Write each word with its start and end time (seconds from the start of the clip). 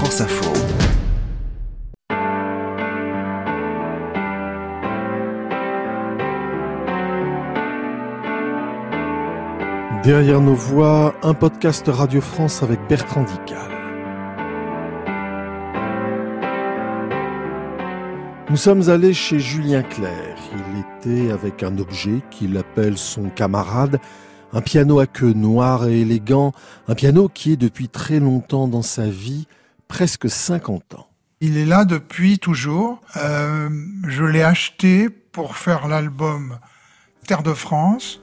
France 0.00 0.22
Info. 0.22 0.50
Derrière 10.02 10.40
nos 10.40 10.54
voix, 10.54 11.14
un 11.22 11.34
podcast 11.34 11.86
Radio 11.86 12.22
France 12.22 12.62
avec 12.62 12.80
Bertrand 12.88 13.24
Dical. 13.24 13.58
Nous 18.48 18.56
sommes 18.56 18.88
allés 18.88 19.12
chez 19.12 19.38
Julien 19.38 19.82
Clerc. 19.82 20.38
Il 20.54 21.18
était 21.18 21.30
avec 21.30 21.62
un 21.62 21.76
objet 21.76 22.22
qu'il 22.30 22.56
appelle 22.56 22.96
son 22.96 23.28
camarade, 23.28 24.00
un 24.54 24.62
piano 24.62 24.98
à 24.98 25.06
queue 25.06 25.34
noire 25.34 25.86
et 25.86 26.00
élégant, 26.00 26.52
un 26.88 26.94
piano 26.94 27.28
qui 27.28 27.52
est 27.52 27.58
depuis 27.58 27.90
très 27.90 28.18
longtemps 28.18 28.66
dans 28.66 28.80
sa 28.80 29.04
vie, 29.04 29.46
presque 29.90 30.30
50 30.30 30.94
ans. 30.94 31.08
Il 31.40 31.58
est 31.58 31.64
là 31.64 31.84
depuis 31.84 32.38
toujours. 32.38 33.00
Euh, 33.16 33.68
je 34.06 34.24
l'ai 34.24 34.42
acheté 34.42 35.10
pour 35.10 35.56
faire 35.56 35.88
l'album 35.88 36.58
Terre 37.26 37.42
de 37.42 37.52
France. 37.52 38.20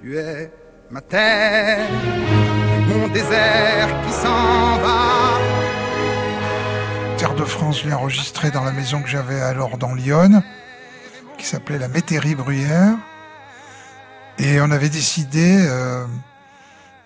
Tu 0.00 0.18
es 0.18 0.52
ma 0.90 1.00
terre, 1.00 1.88
mon 2.88 3.06
désert 3.08 3.88
qui 4.04 4.12
s'en 4.12 4.78
va. 4.78 5.38
Terre 7.18 7.36
de 7.36 7.44
France, 7.44 7.82
je 7.82 7.86
l'ai 7.86 7.94
enregistré 7.94 8.50
dans 8.50 8.64
la 8.64 8.72
maison 8.72 9.00
que 9.00 9.08
j'avais 9.08 9.40
alors 9.40 9.78
dans 9.78 9.94
Lyon, 9.94 10.42
qui 11.38 11.46
s'appelait 11.46 11.78
la 11.78 11.88
Métairie 11.88 12.34
Bruyère. 12.34 12.96
Et 14.38 14.60
on 14.60 14.70
avait 14.72 14.88
décidé 14.88 15.66
euh, 15.68 16.04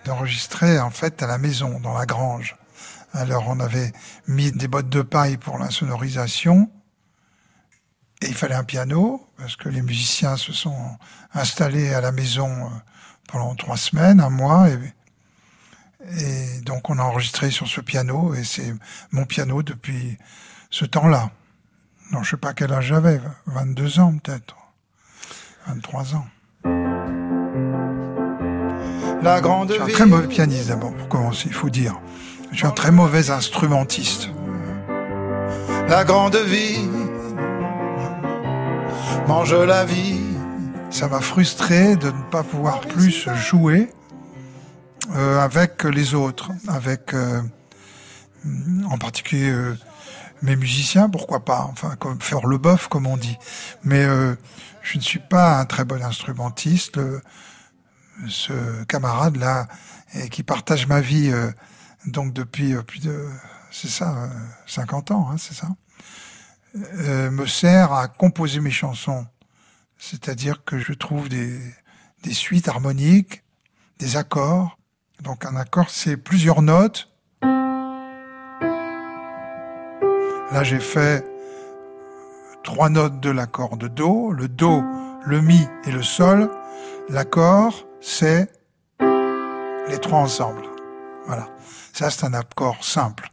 d'enregistrer 0.06 0.80
en 0.80 0.90
fait 0.90 1.22
à 1.22 1.26
la 1.26 1.36
maison, 1.36 1.80
dans 1.80 1.96
la 1.96 2.06
grange. 2.06 2.56
Alors 3.12 3.44
on 3.48 3.60
avait 3.60 3.92
mis 4.26 4.52
des 4.52 4.68
bottes 4.68 4.88
de 4.88 5.02
paille 5.02 5.36
pour 5.36 5.58
l'insonorisation. 5.58 6.70
Et 8.22 8.28
il 8.28 8.34
fallait 8.34 8.54
un 8.54 8.64
piano, 8.64 9.26
parce 9.36 9.56
que 9.56 9.68
les 9.68 9.82
musiciens 9.82 10.36
se 10.36 10.52
sont 10.52 10.96
installés 11.34 11.92
à 11.92 12.00
la 12.00 12.12
maison 12.12 12.48
euh, 12.48 12.68
pendant 13.26 13.54
trois 13.56 13.76
semaines, 13.76 14.20
un 14.20 14.30
mois. 14.30 14.68
Et, 14.68 14.78
et 16.20 16.60
donc 16.60 16.88
on 16.88 16.98
a 16.98 17.02
enregistré 17.02 17.50
sur 17.50 17.66
ce 17.66 17.80
piano, 17.80 18.34
et 18.34 18.44
c'est 18.44 18.74
mon 19.10 19.24
piano 19.24 19.62
depuis 19.62 20.18
ce 20.70 20.84
temps-là. 20.84 21.30
Non, 22.12 22.22
je 22.22 22.30
sais 22.30 22.36
pas 22.36 22.54
quel 22.54 22.72
âge 22.72 22.86
j'avais, 22.86 23.20
22 23.46 23.98
ans 24.00 24.16
peut-être, 24.18 24.56
23 25.66 26.14
ans. 26.14 26.26
La 29.22 29.40
grande 29.40 29.68
Je 29.68 29.74
suis 29.74 29.82
un 29.82 29.86
très 29.86 30.06
mauvais 30.06 30.28
pianiste 30.28 30.68
d'abord, 30.68 30.94
pour 30.94 31.08
commencer, 31.08 31.44
il 31.46 31.54
faut 31.54 31.70
dire. 31.70 32.00
Je 32.52 32.58
suis 32.58 32.66
un 32.66 32.70
très 32.70 32.90
mauvais 32.90 33.30
instrumentiste. 33.30 34.28
La 35.88 36.04
grande 36.04 36.36
vie 36.36 36.86
mange 39.26 39.54
la 39.54 39.84
vie. 39.86 40.20
Ça 40.90 41.08
m'a 41.08 41.20
frustré 41.20 41.96
de 41.96 42.08
ne 42.08 42.22
pas 42.30 42.42
pouvoir 42.42 42.80
plus 42.80 43.26
jouer 43.34 43.90
euh, 45.14 45.40
avec 45.40 45.84
les 45.84 46.14
autres, 46.14 46.50
avec 46.68 47.14
euh, 47.14 47.40
en 48.90 48.98
particulier 48.98 49.48
euh, 49.48 49.74
mes 50.42 50.54
musiciens, 50.54 51.08
pourquoi 51.08 51.46
pas, 51.46 51.66
enfin 51.72 51.96
comme 51.98 52.20
faire 52.20 52.46
le 52.46 52.58
bof 52.58 52.88
comme 52.88 53.06
on 53.06 53.16
dit. 53.16 53.38
Mais 53.82 54.04
je 54.82 54.98
ne 54.98 55.02
suis 55.02 55.20
pas 55.20 55.58
un 55.58 55.64
très 55.64 55.84
bon 55.84 56.02
instrumentiste. 56.02 57.00
Ce 58.28 58.84
camarade 58.84 59.36
là 59.36 59.66
qui 60.30 60.42
partage 60.42 60.86
ma 60.86 61.00
vie 61.00 61.32
donc 62.06 62.32
depuis 62.32 62.74
euh, 62.74 62.82
plus 62.82 63.00
de 63.00 63.28
c'est 63.70 63.88
ça 63.88 64.24
euh, 64.24 64.28
50 64.66 65.10
ans, 65.12 65.28
hein, 65.30 65.36
c'est 65.38 65.54
ça, 65.54 65.68
euh, 66.76 67.30
me 67.30 67.46
sert 67.46 67.92
à 67.92 68.08
composer 68.08 68.60
mes 68.60 68.70
chansons. 68.70 69.26
C'est-à-dire 69.98 70.64
que 70.64 70.78
je 70.78 70.92
trouve 70.92 71.28
des, 71.28 71.58
des 72.22 72.34
suites 72.34 72.68
harmoniques, 72.68 73.44
des 73.98 74.16
accords. 74.16 74.78
Donc 75.22 75.44
un 75.44 75.56
accord, 75.56 75.90
c'est 75.90 76.16
plusieurs 76.16 76.60
notes. 76.60 77.08
Là, 80.50 80.64
j'ai 80.64 80.80
fait 80.80 81.24
trois 82.62 82.90
notes 82.90 83.20
de 83.20 83.30
l'accord 83.30 83.76
de 83.76 83.88
Do, 83.88 84.32
le 84.32 84.48
Do, 84.48 84.82
le 85.24 85.40
Mi 85.40 85.66
et 85.84 85.92
le 85.92 86.02
Sol. 86.02 86.50
L'accord, 87.08 87.86
c'est 88.00 88.50
les 89.88 89.98
trois 89.98 90.18
ensemble. 90.18 90.71
Voilà. 91.26 91.48
Ça, 91.92 92.10
c'est 92.10 92.24
un 92.24 92.34
accord 92.34 92.84
simple. 92.84 93.30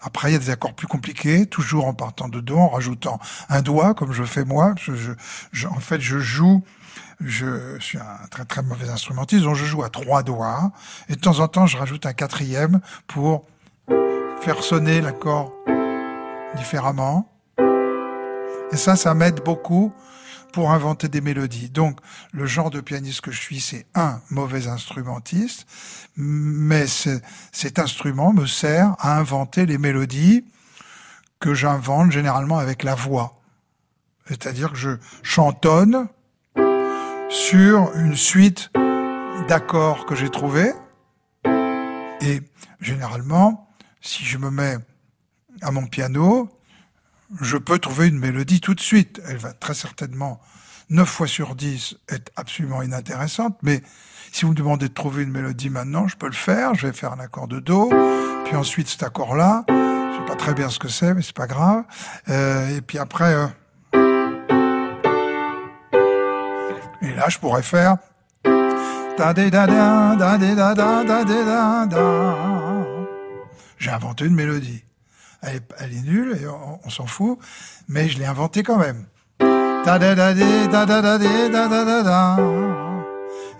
Après, 0.00 0.30
il 0.30 0.32
y 0.34 0.36
a 0.36 0.38
des 0.38 0.50
accords 0.50 0.74
plus 0.74 0.86
compliqués, 0.86 1.46
toujours 1.46 1.86
en 1.86 1.94
partant 1.94 2.28
de 2.28 2.40
Do, 2.40 2.58
en 2.58 2.68
rajoutant 2.68 3.18
un 3.48 3.62
doigt, 3.62 3.94
comme 3.94 4.12
je 4.12 4.24
fais 4.24 4.44
moi. 4.44 4.74
En 5.70 5.80
fait, 5.80 6.00
je 6.00 6.18
joue, 6.18 6.62
je 7.20 7.78
suis 7.80 7.98
un 7.98 8.26
très 8.30 8.44
très 8.44 8.62
mauvais 8.62 8.90
instrumentiste, 8.90 9.44
donc 9.44 9.56
je 9.56 9.64
joue 9.64 9.82
à 9.82 9.88
trois 9.88 10.22
doigts. 10.22 10.72
Et 11.08 11.14
de 11.14 11.20
temps 11.20 11.40
en 11.40 11.48
temps, 11.48 11.66
je 11.66 11.78
rajoute 11.78 12.04
un 12.04 12.12
quatrième 12.12 12.80
pour 13.06 13.46
faire 14.42 14.62
sonner 14.62 15.00
l'accord 15.00 15.52
différemment. 16.56 17.30
Et 18.72 18.76
ça, 18.76 18.96
ça 18.96 19.14
m'aide 19.14 19.40
beaucoup 19.42 19.92
pour 20.54 20.70
inventer 20.70 21.08
des 21.08 21.20
mélodies. 21.20 21.68
Donc, 21.68 21.98
le 22.32 22.46
genre 22.46 22.70
de 22.70 22.80
pianiste 22.80 23.22
que 23.22 23.32
je 23.32 23.40
suis, 23.40 23.58
c'est 23.58 23.86
un 23.96 24.20
mauvais 24.30 24.68
instrumentiste, 24.68 25.66
mais 26.16 26.86
ce- 26.86 27.20
cet 27.50 27.80
instrument 27.80 28.32
me 28.32 28.46
sert 28.46 28.94
à 29.00 29.18
inventer 29.18 29.66
les 29.66 29.78
mélodies 29.78 30.44
que 31.40 31.54
j'invente 31.54 32.12
généralement 32.12 32.56
avec 32.58 32.84
la 32.84 32.94
voix. 32.94 33.34
C'est-à-dire 34.28 34.70
que 34.70 34.78
je 34.78 34.90
chantonne 35.24 36.06
sur 37.28 37.92
une 37.96 38.14
suite 38.14 38.70
d'accords 39.48 40.06
que 40.06 40.14
j'ai 40.14 40.30
trouvés. 40.30 40.72
Et 42.20 42.42
généralement, 42.80 43.68
si 44.00 44.24
je 44.24 44.38
me 44.38 44.50
mets 44.52 44.76
à 45.62 45.72
mon 45.72 45.86
piano, 45.86 46.48
je 47.40 47.56
peux 47.56 47.78
trouver 47.78 48.08
une 48.08 48.18
mélodie 48.18 48.60
tout 48.60 48.74
de 48.74 48.80
suite. 48.80 49.20
Elle 49.28 49.38
va 49.38 49.52
très 49.52 49.74
certainement, 49.74 50.40
9 50.90 51.08
fois 51.08 51.26
sur 51.26 51.54
10, 51.54 51.96
être 52.08 52.32
absolument 52.36 52.82
inintéressante, 52.82 53.56
mais 53.62 53.82
si 54.32 54.44
vous 54.44 54.50
me 54.50 54.56
demandez 54.56 54.88
de 54.88 54.94
trouver 54.94 55.22
une 55.22 55.30
mélodie 55.30 55.70
maintenant, 55.70 56.08
je 56.08 56.16
peux 56.16 56.26
le 56.26 56.32
faire. 56.32 56.74
Je 56.74 56.88
vais 56.88 56.92
faire 56.92 57.12
un 57.12 57.20
accord 57.20 57.46
de 57.46 57.60
Do, 57.60 57.88
puis 58.44 58.56
ensuite 58.56 58.88
cet 58.88 59.04
accord-là. 59.04 59.64
Je 59.68 60.18
sais 60.18 60.26
pas 60.26 60.34
très 60.34 60.54
bien 60.54 60.70
ce 60.70 60.78
que 60.80 60.88
c'est, 60.88 61.14
mais 61.14 61.22
c'est 61.22 61.36
pas 61.36 61.46
grave. 61.46 61.84
Euh, 62.28 62.76
et 62.76 62.80
puis 62.80 62.98
après, 62.98 63.32
euh, 63.32 63.46
et 67.00 67.14
là, 67.14 67.28
je 67.28 67.38
pourrais 67.38 67.62
faire. 67.62 67.96
J'ai 73.78 73.90
inventé 73.90 74.24
une 74.24 74.34
mélodie. 74.34 74.82
Elle 75.46 75.92
est, 75.92 76.02
nulle 76.02 76.38
et 76.40 76.46
on, 76.46 76.90
s'en 76.90 77.06
fout, 77.06 77.38
mais 77.88 78.08
je 78.08 78.18
l'ai 78.18 78.24
inventée 78.24 78.62
quand 78.62 78.78
même. 78.78 79.04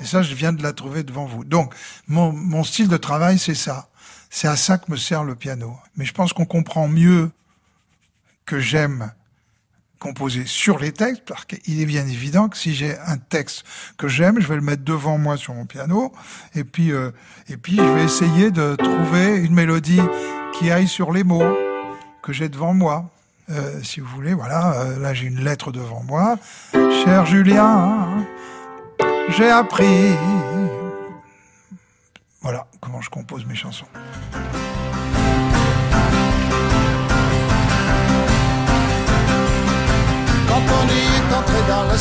Et 0.00 0.04
ça, 0.04 0.22
je 0.22 0.34
viens 0.34 0.52
de 0.52 0.62
la 0.62 0.72
trouver 0.72 1.02
devant 1.02 1.26
vous. 1.26 1.44
Donc, 1.44 1.74
mon, 2.08 2.64
style 2.64 2.88
de 2.88 2.96
travail, 2.96 3.38
c'est 3.38 3.54
ça. 3.54 3.88
C'est 4.30 4.48
à 4.48 4.56
ça 4.56 4.78
que 4.78 4.90
me 4.90 4.96
sert 4.96 5.24
le 5.24 5.34
piano. 5.34 5.76
Mais 5.96 6.04
je 6.04 6.12
pense 6.12 6.32
qu'on 6.32 6.46
comprend 6.46 6.88
mieux 6.88 7.30
que 8.46 8.58
j'aime 8.58 9.12
composer 9.98 10.44
sur 10.44 10.78
les 10.78 10.92
textes, 10.92 11.24
parce 11.24 11.44
qu'il 11.44 11.80
est 11.80 11.86
bien 11.86 12.06
évident 12.06 12.48
que 12.48 12.58
si 12.58 12.74
j'ai 12.74 12.98
un 13.06 13.16
texte 13.16 13.64
que 13.96 14.08
j'aime, 14.08 14.40
je 14.40 14.46
vais 14.46 14.56
le 14.56 14.60
mettre 14.60 14.84
devant 14.84 15.16
moi 15.16 15.38
sur 15.38 15.54
mon 15.54 15.64
piano, 15.64 16.12
et 16.54 16.62
puis 16.62 16.92
euh, 16.92 17.10
et 17.48 17.56
puis 17.56 17.76
je 17.76 17.82
vais 17.82 18.04
essayer 18.04 18.50
de 18.50 18.76
trouver 18.76 19.36
une 19.36 19.54
mélodie 19.54 20.02
qui 20.58 20.70
aille 20.70 20.88
sur 20.88 21.10
les 21.10 21.24
mots 21.24 21.56
que 22.24 22.32
j'ai 22.32 22.48
devant 22.48 22.72
moi. 22.72 23.04
Euh, 23.50 23.82
si 23.82 24.00
vous 24.00 24.06
voulez, 24.06 24.32
voilà, 24.32 24.80
euh, 24.80 24.98
là 24.98 25.12
j'ai 25.12 25.26
une 25.26 25.44
lettre 25.44 25.70
devant 25.72 26.02
moi. 26.02 26.36
Cher 26.72 27.26
Julien, 27.26 28.24
j'ai 29.36 29.50
appris. 29.50 30.14
Voilà 32.40 32.66
comment 32.80 33.02
je 33.02 33.10
compose 33.10 33.44
mes 33.44 33.54
chansons. 33.54 33.84
Quand 40.48 40.64
on 40.78 40.86
y 40.88 41.02
est 41.18 41.34
entré 41.36 41.60
dans 41.68 41.82
le 41.82 41.98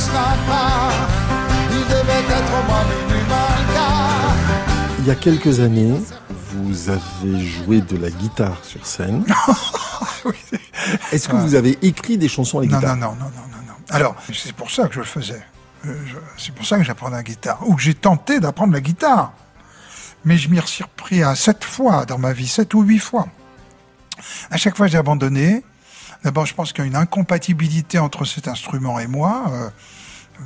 il 1.72 1.84
devait 1.90 2.34
être 2.34 2.54
au 2.54 2.66
moins 2.66 2.84
minuit. 2.86 3.24
Il 5.00 5.06
y 5.06 5.12
a 5.12 5.16
quelques 5.16 5.60
années, 5.60 6.02
vous 6.54 6.90
avez 6.90 7.42
joué 7.42 7.81
de 7.81 7.98
la 7.98 8.10
guitare 8.10 8.64
sur 8.64 8.86
scène. 8.86 9.26
Est-ce 11.12 11.28
que 11.28 11.36
vous 11.36 11.56
avez 11.56 11.78
écrit 11.82 12.18
des 12.18 12.28
chansons 12.28 12.60
à 12.60 12.62
la 12.62 12.68
guitare 12.68 12.96
non, 12.96 13.10
non, 13.12 13.16
non, 13.16 13.26
non, 13.26 13.48
non, 13.52 13.64
non. 13.68 13.74
Alors, 13.90 14.16
c'est 14.34 14.54
pour 14.54 14.72
ça 14.72 14.88
que 14.88 14.96
je 14.96 15.00
le 15.00 15.06
faisais. 15.06 15.42
Euh, 15.86 15.96
C'est 16.38 16.54
pour 16.54 16.66
ça 16.66 16.78
que 16.78 16.84
j'apprenais 16.84 17.18
la 17.18 17.24
guitare. 17.24 17.60
Ou 17.68 17.76
que 17.76 17.82
j'ai 17.82 17.94
tenté 17.94 18.40
d'apprendre 18.40 18.74
la 18.74 18.82
guitare. 18.82 19.34
Mais 20.26 20.38
je 20.38 20.50
m'y 20.50 20.60
suis 20.66 20.84
repris 20.84 21.22
à 21.24 21.36
sept 21.36 21.64
fois 21.64 22.06
dans 22.06 22.18
ma 22.18 22.32
vie, 22.32 22.48
sept 22.48 22.74
ou 22.74 22.82
huit 22.82 23.00
fois. 23.00 23.28
À 24.50 24.58
chaque 24.58 24.78
fois, 24.78 24.88
j'ai 24.88 24.98
abandonné. 24.98 25.64
D'abord, 26.24 26.46
je 26.46 26.54
pense 26.54 26.72
qu'il 26.72 26.84
y 26.84 26.88
a 26.88 26.90
une 26.90 26.96
incompatibilité 26.96 28.00
entre 28.00 28.24
cet 28.24 28.48
instrument 28.48 29.00
et 29.00 29.08
moi. 29.08 29.46
Euh, 29.52 29.70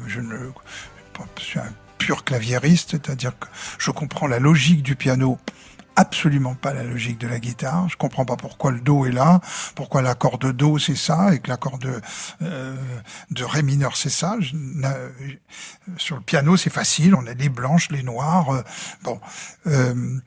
je 0.08 0.22
ne 0.22 0.36
je 1.38 1.44
suis 1.44 1.60
un 1.60 1.72
pur 1.98 2.24
claviériste, 2.24 2.92
c'est-à-dire 2.92 3.38
que 3.40 3.48
je 3.78 3.92
comprends 3.92 4.28
la 4.28 4.40
logique 4.40 4.84
du 4.84 4.96
piano 4.96 5.40
absolument 5.98 6.54
pas 6.54 6.74
la 6.74 6.84
logique 6.84 7.18
de 7.18 7.28
la 7.28 7.40
guitare. 7.40 7.90
Je 7.90 7.98
comprends 7.98 8.24
pas 8.24 8.38
pourquoi 8.38 8.72
le 8.72 8.80
do 8.80 9.06
est 9.06 9.12
là, 9.12 9.42
pourquoi 9.76 10.02
l'accord 10.02 10.38
de 10.38 10.52
do 10.52 10.78
c'est 10.78 10.96
ça 10.96 11.34
et 11.34 11.40
que 11.40 11.50
l'accord 11.50 11.80
de 11.80 12.00
euh, 12.44 12.76
de 13.32 13.44
ré 13.44 13.64
mineur 13.64 13.98
c'est 13.98 14.12
ça. 14.12 14.38
Je, 14.40 14.56
sur 15.98 16.16
le 16.16 16.22
piano 16.22 16.56
c'est 16.56 16.70
facile, 16.70 17.16
on 17.16 17.26
a 17.26 17.34
les 17.34 17.50
blanches, 17.50 17.90
les 17.90 18.04
noirs. 18.04 18.50
Euh, 18.52 18.64
bon. 19.04 19.20
Euh, 19.66 20.20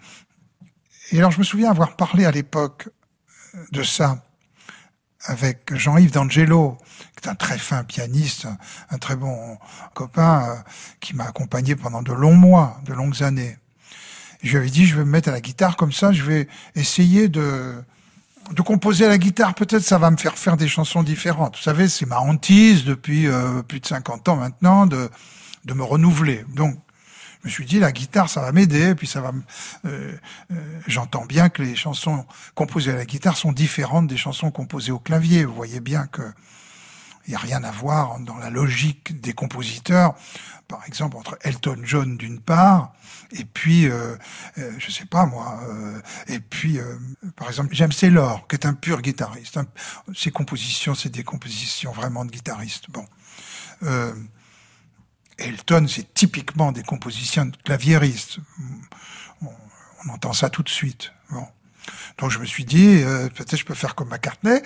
et 1.13 1.19
alors 1.19 1.31
je 1.31 1.39
me 1.39 1.45
souviens 1.45 1.71
avoir 1.71 1.97
parlé 1.97 2.25
à 2.25 2.33
l'époque 2.33 2.89
de 3.71 3.83
ça 3.85 4.19
avec 5.27 5.75
Jean-Yves 5.75 6.13
D'Angelo, 6.13 6.79
qui 7.17 7.29
est 7.29 7.31
un 7.31 7.35
très 7.35 7.59
fin 7.59 7.85
pianiste, 7.85 8.47
un 8.91 8.99
très 8.99 9.17
bon 9.17 9.59
copain, 9.95 10.49
euh, 10.49 10.57
qui 11.01 11.15
m'a 11.15 11.25
accompagné 11.25 11.77
pendant 11.77 12.03
de 12.03 12.13
longs 12.13 12.37
mois, 12.37 12.81
de 12.85 12.95
longues 12.95 13.23
années. 13.23 13.57
Je 14.43 14.51
lui 14.51 14.57
avais 14.59 14.71
dit, 14.71 14.87
je 14.87 14.97
vais 14.97 15.05
me 15.05 15.11
mettre 15.11 15.29
à 15.29 15.33
la 15.33 15.41
guitare 15.41 15.77
comme 15.77 15.93
ça, 15.93 16.13
je 16.13 16.23
vais 16.23 16.49
essayer 16.75 17.29
de, 17.29 17.75
de 18.53 18.63
composer 18.63 19.05
à 19.05 19.09
la 19.09 19.19
guitare. 19.19 19.55
Peut-être 19.55 19.83
ça 19.83 19.99
va 19.99 20.11
me 20.11 20.17
faire 20.17 20.37
faire 20.39 20.57
des 20.57 20.69
chansons 20.69 21.03
différentes. 21.03 21.57
Vous 21.57 21.63
savez, 21.63 21.89
c'est 21.89 22.07
ma 22.07 22.21
hantise 22.21 22.85
depuis 22.85 23.27
euh, 23.27 23.63
plus 23.63 23.81
de 23.81 23.87
50 23.87 24.29
ans 24.29 24.37
maintenant 24.37 24.87
de, 24.87 25.11
de 25.65 25.75
me 25.75 25.85
renouveler. 25.85 26.45
Donc, 26.55 26.79
je 27.43 27.49
me 27.49 27.53
suis 27.53 27.65
dit 27.65 27.79
la 27.79 27.93
guitare 27.93 28.29
ça 28.29 28.43
va 28.43 28.53
m'aider 28.53 28.95
puis 28.95 29.07
ça 29.07 29.23
va 29.23 29.33
euh, 29.87 30.13
euh, 30.53 30.81
j'entends 30.87 31.25
bien 31.25 31.49
que 31.49 31.63
les 31.63 31.75
chansons 31.75 32.27
composées 32.55 32.93
à 32.93 32.97
la 32.97 33.07
guitare 33.07 33.37
sont 33.37 33.53
différentes 33.53 34.07
des 34.09 34.19
chansons 34.19 34.51
composées 34.51 34.93
au 34.93 34.99
clavier 34.99 35.47
vous 35.47 35.55
voyez 35.55 35.81
bien 35.81 36.07
que 36.07 36.21
il 37.31 37.35
n'y 37.35 37.37
a 37.37 37.39
rien 37.39 37.63
à 37.63 37.71
voir 37.71 38.19
dans 38.19 38.39
la 38.39 38.51
logique 38.51 39.21
des 39.21 39.33
compositeurs 39.35 40.15
par 40.67 40.85
exemple 40.87 41.17
entre 41.17 41.39
Elton 41.43 41.79
John 41.85 42.17
d'une 42.17 42.41
part 42.41 42.93
et 43.31 43.45
puis 43.45 43.89
euh, 43.89 44.17
euh 44.59 44.73
je 44.79 44.91
sais 44.91 45.05
pas 45.05 45.27
moi 45.27 45.61
et 46.27 46.41
puis 46.41 46.81
par 47.37 47.47
exemple 47.47 47.73
James 47.73 47.93
Taylor 47.93 48.49
qui 48.49 48.57
est 48.57 48.67
un 48.67 48.75
pur 48.75 49.01
guitariste 49.01 49.61
ses 50.13 50.33
compositions 50.33 50.97
c'est 50.97 51.11
des 51.11 51.23
compositions 51.23 51.93
vraiment 51.93 52.25
de 52.25 52.33
guitariste 52.33 52.91
bon 52.91 53.07
Elton, 55.41 55.87
c'est 55.89 56.13
typiquement 56.15 56.73
des 56.73 56.83
compositions 56.83 57.47
de 57.47 57.57
claviéristes. 57.65 58.39
On, 59.43 60.11
entend 60.11 60.33
ça 60.33 60.49
tout 60.49 60.63
de 60.63 60.69
suite. 60.69 61.13
Bon. 61.31 61.47
Donc 62.19 62.31
je 62.31 62.39
me 62.39 62.45
suis 62.45 62.65
dit, 62.65 63.03
euh, 63.03 63.29
peut-être 63.29 63.57
je 63.57 63.65
peux 63.65 63.75
faire 63.75 63.95
comme 63.95 64.09
McCartney 64.09 64.61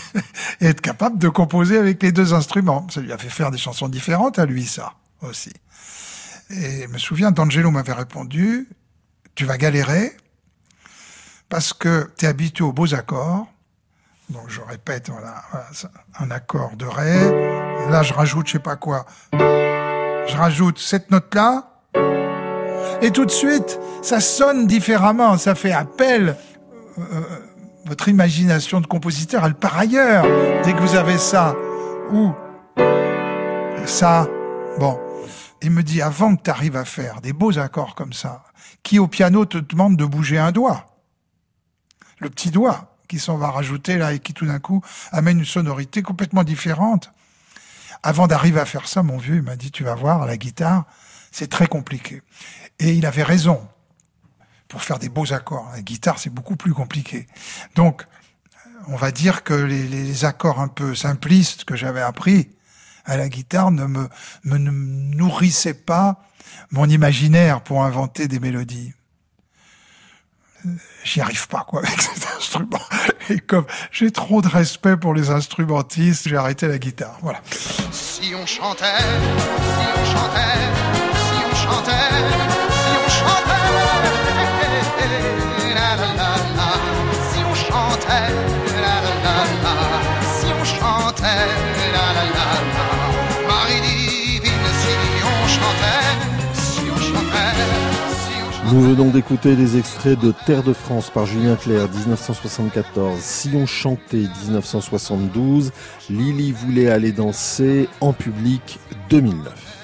et 0.60 0.66
être 0.66 0.80
capable 0.80 1.18
de 1.18 1.28
composer 1.28 1.78
avec 1.78 2.02
les 2.02 2.12
deux 2.12 2.34
instruments. 2.34 2.86
Ça 2.90 3.00
lui 3.00 3.12
a 3.12 3.18
fait 3.18 3.28
faire 3.28 3.50
des 3.50 3.58
chansons 3.58 3.88
différentes 3.88 4.38
à 4.38 4.46
lui, 4.46 4.64
ça 4.64 4.94
aussi. 5.22 5.52
Et 6.50 6.82
je 6.82 6.88
me 6.88 6.98
souviens, 6.98 7.30
d'Angelo 7.30 7.70
m'avait 7.70 7.92
répondu, 7.92 8.68
tu 9.34 9.44
vas 9.44 9.56
galérer 9.56 10.16
parce 11.48 11.72
que 11.72 12.10
tu 12.18 12.26
es 12.26 12.28
habitué 12.28 12.64
aux 12.64 12.72
beaux 12.72 12.94
accords. 12.94 13.46
Donc 14.30 14.48
je 14.48 14.60
répète, 14.60 15.10
voilà, 15.10 15.44
un 16.18 16.30
accord 16.30 16.76
de 16.76 16.86
Ré. 16.86 17.90
Là, 17.90 18.02
je 18.02 18.14
rajoute 18.14 18.46
je 18.46 18.52
sais 18.52 18.58
pas 18.58 18.76
quoi 18.76 19.06
je 20.28 20.36
rajoute 20.36 20.78
cette 20.78 21.10
note-là, 21.10 21.70
et 23.02 23.10
tout 23.10 23.24
de 23.24 23.30
suite, 23.30 23.78
ça 24.02 24.20
sonne 24.20 24.66
différemment, 24.66 25.36
ça 25.36 25.54
fait 25.54 25.72
appel. 25.72 26.36
Euh, 26.98 27.02
euh, 27.12 27.22
votre 27.86 28.08
imagination 28.08 28.80
de 28.80 28.86
compositeur, 28.86 29.44
elle 29.44 29.54
part 29.54 29.76
ailleurs 29.76 30.24
dès 30.62 30.72
que 30.72 30.80
vous 30.80 30.94
avez 30.94 31.18
ça. 31.18 31.54
Ou 32.12 32.32
ça. 33.86 34.26
Bon. 34.78 34.98
Il 35.62 35.70
me 35.70 35.82
dit, 35.82 36.02
avant 36.02 36.36
que 36.36 36.42
tu 36.42 36.50
arrives 36.50 36.76
à 36.76 36.84
faire 36.84 37.20
des 37.20 37.32
beaux 37.32 37.58
accords 37.58 37.94
comme 37.94 38.12
ça, 38.12 38.44
qui 38.82 38.98
au 38.98 39.08
piano 39.08 39.44
te 39.44 39.58
demande 39.58 39.96
de 39.96 40.04
bouger 40.04 40.38
un 40.38 40.52
doigt? 40.52 40.86
Le 42.18 42.30
petit 42.30 42.50
doigt 42.50 42.96
qui 43.08 43.18
s'en 43.18 43.36
va 43.36 43.50
rajouter 43.50 43.96
là 43.96 44.12
et 44.12 44.18
qui 44.18 44.34
tout 44.34 44.46
d'un 44.46 44.58
coup 44.58 44.82
amène 45.12 45.38
une 45.38 45.44
sonorité 45.44 46.02
complètement 46.02 46.44
différente. 46.44 47.12
Avant 48.02 48.26
d'arriver 48.26 48.60
à 48.60 48.66
faire 48.66 48.88
ça, 48.88 49.02
mon 49.02 49.16
vieux, 49.16 49.36
il 49.36 49.42
m'a 49.42 49.56
dit, 49.56 49.70
tu 49.70 49.84
vas 49.84 49.94
voir, 49.94 50.22
à 50.22 50.26
la 50.26 50.36
guitare, 50.36 50.84
c'est 51.30 51.48
très 51.48 51.66
compliqué. 51.66 52.22
Et 52.78 52.92
il 52.92 53.06
avait 53.06 53.22
raison. 53.22 53.66
Pour 54.68 54.82
faire 54.82 54.98
des 54.98 55.08
beaux 55.08 55.32
accords, 55.32 55.70
la 55.72 55.82
guitare, 55.82 56.18
c'est 56.18 56.30
beaucoup 56.30 56.56
plus 56.56 56.72
compliqué. 56.72 57.26
Donc, 57.74 58.04
on 58.88 58.96
va 58.96 59.10
dire 59.10 59.44
que 59.44 59.54
les, 59.54 60.24
accords 60.24 60.60
un 60.60 60.68
peu 60.68 60.94
simplistes 60.94 61.64
que 61.64 61.76
j'avais 61.76 62.00
appris 62.00 62.50
à 63.04 63.16
la 63.16 63.28
guitare 63.28 63.70
ne 63.70 63.84
me, 63.86 64.08
nourrissaient 64.44 65.74
pas 65.74 66.22
mon 66.70 66.88
imaginaire 66.88 67.60
pour 67.62 67.84
inventer 67.84 68.28
des 68.28 68.40
mélodies 68.40 68.94
j'y 71.04 71.20
arrive 71.20 71.46
pas 71.48 71.64
quoi 71.68 71.80
avec 71.80 72.00
cet 72.00 72.26
instrument. 72.36 72.80
Et 73.30 73.38
comme 73.38 73.66
j'ai 73.90 74.10
trop 74.10 74.42
de 74.42 74.48
respect 74.48 74.96
pour 74.96 75.14
les 75.14 75.30
instrumentistes, 75.30 76.28
j'ai 76.28 76.36
arrêté 76.36 76.68
la 76.68 76.78
guitare. 76.78 77.18
Voilà. 77.22 77.40
Si 77.50 78.34
on 78.34 78.46
chantait, 78.46 78.84
si 78.84 79.86
on 79.96 80.04
chantait, 80.06 80.40
si 81.14 81.44
on 81.50 81.54
chantait. 81.54 82.73
Nous 98.74 98.80
venons 98.80 99.10
d'écouter 99.10 99.54
des 99.54 99.76
extraits 99.78 100.18
de 100.18 100.32
Terre 100.46 100.64
de 100.64 100.72
France 100.72 101.08
par 101.08 101.26
Julien 101.26 101.54
Clerc, 101.54 101.88
1974, 101.90 103.20
Si 103.20 103.50
on 103.54 103.66
chantait, 103.66 104.26
1972, 104.46 105.70
Lily 106.10 106.50
voulait 106.50 106.88
aller 106.88 107.12
danser 107.12 107.88
en 108.00 108.12
public, 108.12 108.80
2009. 109.10 109.83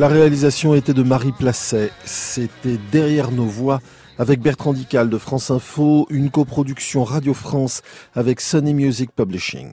La 0.00 0.08
réalisation 0.08 0.74
était 0.74 0.94
de 0.94 1.02
Marie 1.02 1.30
Placet, 1.30 1.92
c'était 2.06 2.78
Derrière 2.90 3.30
nos 3.30 3.44
voix 3.44 3.82
avec 4.16 4.40
Bertrand 4.40 4.72
Dical 4.72 5.10
de 5.10 5.18
France 5.18 5.50
Info, 5.50 6.06
une 6.08 6.30
coproduction 6.30 7.04
Radio 7.04 7.34
France 7.34 7.82
avec 8.14 8.40
Sony 8.40 8.72
Music 8.72 9.10
Publishing. 9.14 9.72